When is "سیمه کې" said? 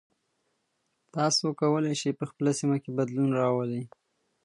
2.59-2.91